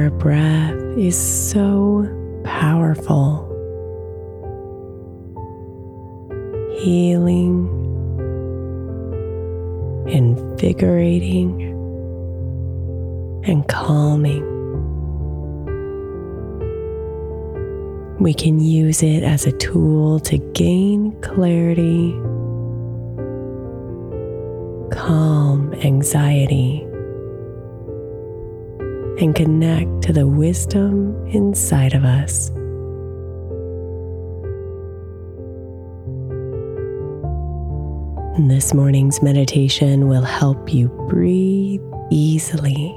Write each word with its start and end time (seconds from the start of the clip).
Our 0.00 0.08
breath 0.08 0.72
is 0.96 1.14
so 1.14 2.08
powerful, 2.42 3.44
healing, 6.78 7.68
invigorating, 10.08 11.60
and 13.44 13.68
calming. 13.68 14.46
We 18.20 18.32
can 18.32 18.58
use 18.58 19.02
it 19.02 19.22
as 19.22 19.44
a 19.44 19.52
tool 19.52 20.18
to 20.20 20.38
gain 20.54 21.12
clarity, 21.20 22.12
calm 24.90 25.74
anxiety 25.84 26.89
and 29.20 29.34
connect 29.34 30.02
to 30.02 30.12
the 30.12 30.26
wisdom 30.26 31.14
inside 31.26 31.94
of 31.94 32.04
us. 32.04 32.50
This 38.48 38.72
morning's 38.72 39.22
meditation 39.22 40.08
will 40.08 40.22
help 40.22 40.72
you 40.72 40.88
breathe 41.08 41.82
easily 42.10 42.96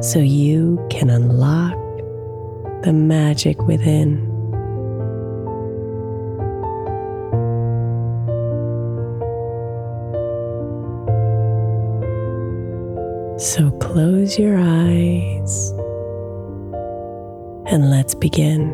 so 0.00 0.20
you 0.20 0.78
can 0.88 1.10
unlock 1.10 1.74
the 2.84 2.92
magic 2.92 3.60
within. 3.66 4.29
So 13.40 13.70
close 13.80 14.38
your 14.38 14.58
eyes 14.58 15.70
and 17.72 17.90
let's 17.90 18.14
begin. 18.14 18.68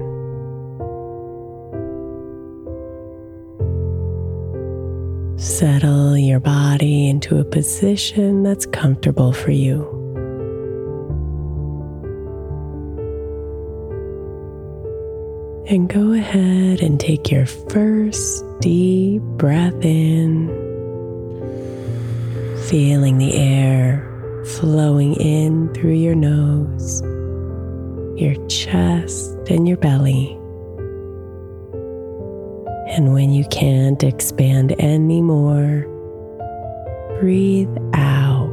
Settle 5.39 6.19
your 6.19 6.41
body 6.41 7.09
into 7.09 7.39
a 7.39 7.45
position 7.45 8.43
that's 8.43 8.67
comfortable 8.67 9.33
for 9.33 9.53
you. 9.53 9.85
And 15.69 15.89
go 15.89 16.13
ahead 16.13 16.81
and 16.81 16.99
take 16.99 17.31
your 17.31 17.47
first 17.47 18.45
deep 18.59 19.23
breath 19.23 19.85
in, 19.85 20.49
feeling 22.69 23.19
the 23.19 23.33
air 23.33 24.16
flowing 24.47 25.15
in 25.15 25.73
through 25.75 25.95
your 25.95 26.15
nose, 26.15 27.03
your 28.21 28.35
chest, 28.47 29.37
and 29.51 29.67
your 29.67 29.77
belly. 29.77 30.33
And 32.89 33.13
when 33.13 33.33
you 33.33 33.45
can't 33.47 34.03
expand 34.05 34.81
anymore, 34.81 35.83
breathe 37.19 37.77
out, 37.95 38.47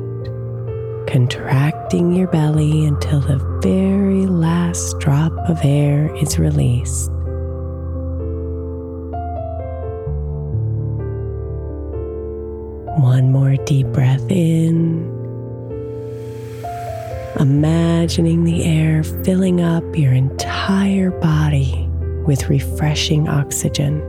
contracting 1.08 2.14
your 2.14 2.28
belly 2.28 2.86
until 2.86 3.20
the 3.20 3.38
very 3.62 4.26
last 4.26 5.00
drop 5.00 5.32
of 5.48 5.60
air 5.64 6.14
is 6.16 6.40
released. 6.40 7.12
One 13.00 13.32
more 13.32 13.56
deep 13.66 13.88
breath 13.88 14.30
in. 14.32 15.23
Imagining 17.40 18.44
the 18.44 18.64
air 18.64 19.04
filling 19.04 19.60
up 19.60 19.84
your 19.96 20.14
entire 20.14 21.10
body 21.10 21.90
with 22.28 22.48
refreshing 22.48 23.28
oxygen. 23.28 24.02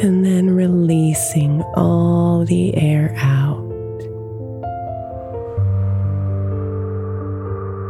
And 0.00 0.24
then 0.24 0.50
releasing 0.50 1.62
all 1.76 2.44
the 2.44 2.76
air 2.76 3.14
out. 3.16 3.62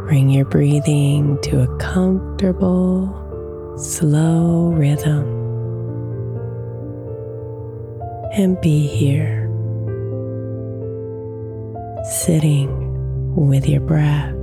Bring 0.07 0.29
your 0.29 0.45
breathing 0.45 1.39
to 1.41 1.63
a 1.63 1.77
comfortable, 1.77 3.09
slow 3.75 4.67
rhythm. 4.69 5.25
And 8.33 8.61
be 8.61 8.85
here, 8.85 9.44
sitting 12.09 12.69
with 13.35 13.67
your 13.67 13.81
breath. 13.81 14.33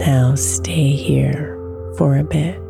Now 0.00 0.34
stay 0.34 0.90
here 0.90 1.56
for 1.96 2.16
a 2.16 2.24
bit. 2.24 2.60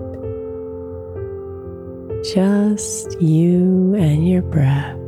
Just 2.35 3.21
you 3.21 3.95
and 3.95 4.29
your 4.29 4.43
breath. 4.43 4.99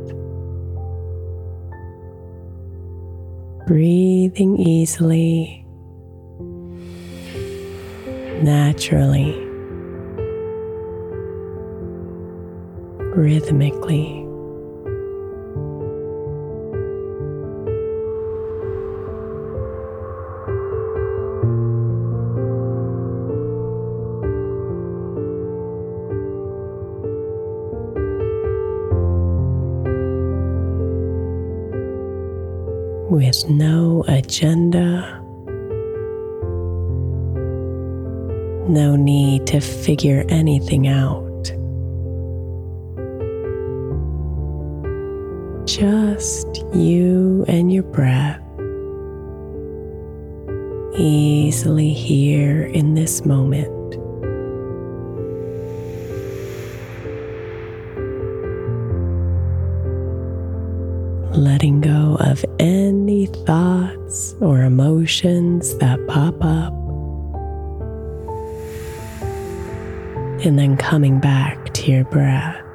Breathing 3.67 4.57
easily, 4.57 5.66
naturally, 8.43 9.33
rhythmically. 13.15 14.23
with 33.09 33.49
no 33.49 34.03
agenda, 34.07 35.26
no 38.69 38.95
need 38.95 39.47
to 39.47 39.59
figure 39.59 40.25
anything 40.29 40.87
out. 40.87 41.23
Just 45.65 46.63
you 46.73 47.45
and 47.47 47.71
your 47.71 47.83
breath, 47.83 48.41
easily 50.97 51.93
here 51.93 52.63
in 52.63 52.93
this 52.93 53.25
moment. 53.25 53.77
letting 61.37 61.79
go 61.81 62.17
of 62.19 62.43
any 62.59 63.27
thoughts 63.27 64.35
or 64.41 64.63
emotions 64.63 65.77
that 65.77 65.99
pop 66.07 66.35
up, 66.43 66.73
and 70.47 70.57
then 70.57 70.77
coming 70.77 71.19
back 71.19 71.73
to 71.73 71.91
your 71.91 72.05
breath. 72.05 72.66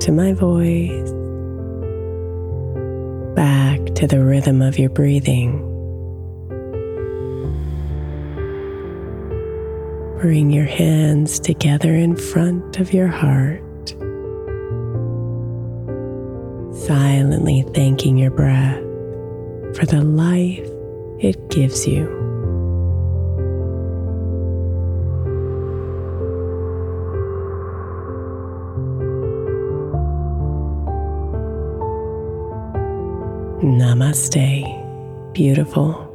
To 0.00 0.12
my 0.12 0.32
voice 0.32 1.10
back 3.36 3.94
to 3.94 4.06
the 4.06 4.18
rhythm 4.24 4.62
of 4.62 4.78
your 4.78 4.88
breathing. 4.88 5.58
Bring 10.20 10.50
your 10.50 10.64
hands 10.64 11.38
together 11.38 11.94
in 11.94 12.16
front 12.16 12.80
of 12.80 12.94
your 12.94 13.08
heart, 13.08 13.90
silently 16.86 17.62
thanking 17.74 18.16
your 18.16 18.30
breath 18.30 18.80
for 19.76 19.84
the 19.84 20.02
life 20.02 20.66
it 21.22 21.50
gives 21.50 21.86
you. 21.86 22.19
Namaste, 33.70 34.64
beautiful. 35.32 36.09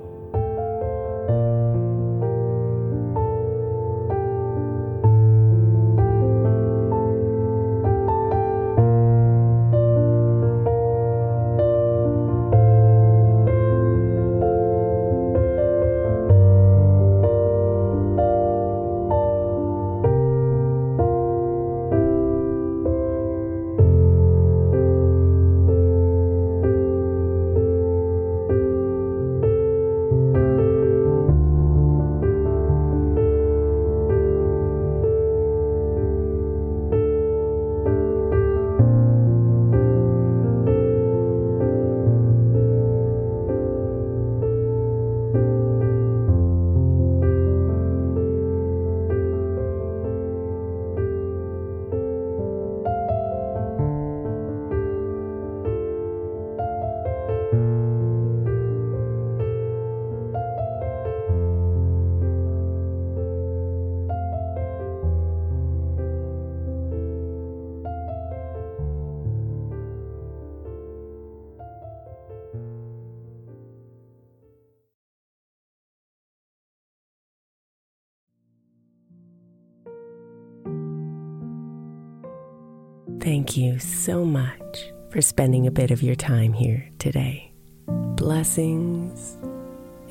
Thank 83.25 83.57
you 83.57 83.79
so 83.79 84.23
much 84.23 84.91
for 85.09 85.19
spending 85.19 85.65
a 85.65 85.71
bit 85.71 85.89
of 85.89 86.03
your 86.03 86.13
time 86.13 86.53
here 86.53 86.87
today. 86.99 87.51
Blessings 87.87 89.35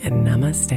and 0.02 0.26
namaste. 0.26 0.72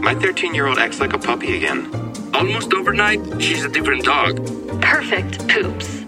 My 0.00 0.14
13 0.14 0.54
year 0.54 0.66
old 0.66 0.78
acts 0.78 1.00
like 1.00 1.12
a 1.12 1.18
puppy 1.18 1.54
again. 1.58 1.94
Almost 2.32 2.72
overnight, 2.72 3.20
she's 3.42 3.62
a 3.62 3.68
different 3.68 4.04
dog. 4.04 4.38
Perfect 4.80 5.46
poops. 5.48 6.03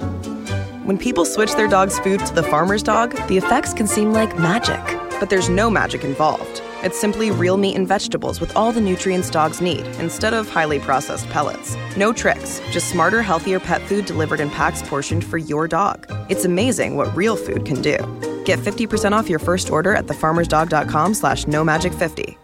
When 0.86 0.98
people 0.98 1.24
switch 1.24 1.52
their 1.56 1.66
dog's 1.66 1.98
food 1.98 2.24
to 2.26 2.32
the 2.32 2.44
farmer's 2.44 2.80
dog, 2.80 3.16
the 3.26 3.36
effects 3.36 3.74
can 3.74 3.88
seem 3.88 4.12
like 4.12 4.38
magic. 4.38 4.80
But 5.18 5.30
there's 5.30 5.48
no 5.48 5.68
magic 5.68 6.04
involved. 6.04 6.62
It's 6.84 6.96
simply 6.96 7.32
real 7.32 7.56
meat 7.56 7.74
and 7.74 7.88
vegetables 7.88 8.40
with 8.40 8.56
all 8.56 8.70
the 8.70 8.80
nutrients 8.80 9.28
dogs 9.28 9.60
need, 9.60 9.84
instead 9.98 10.32
of 10.32 10.48
highly 10.48 10.78
processed 10.78 11.28
pellets. 11.30 11.76
No 11.96 12.12
tricks, 12.12 12.60
just 12.70 12.88
smarter, 12.88 13.20
healthier 13.20 13.58
pet 13.58 13.82
food 13.88 14.06
delivered 14.06 14.38
in 14.38 14.48
packs 14.48 14.80
portioned 14.80 15.24
for 15.24 15.38
your 15.38 15.66
dog. 15.66 16.06
It's 16.28 16.44
amazing 16.44 16.94
what 16.94 17.16
real 17.16 17.34
food 17.34 17.64
can 17.64 17.82
do. 17.82 17.96
Get 18.44 18.60
50% 18.60 19.10
off 19.10 19.28
your 19.28 19.40
first 19.40 19.70
order 19.70 19.92
at 19.92 20.06
thefarmersdog.com 20.06 21.14
slash 21.14 21.48
no 21.48 21.64
magic 21.64 21.94
50 21.94 22.38